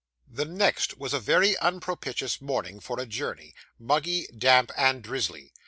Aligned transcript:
The 0.27 0.45
next 0.45 0.97
was 0.97 1.13
a 1.13 1.19
very 1.19 1.55
unpropitious 1.59 2.41
morning 2.41 2.79
for 2.79 2.99
a 2.99 3.05
journey 3.05 3.53
muggy, 3.77 4.25
damp, 4.35 4.71
and 4.75 5.03
drizzly. 5.03 5.53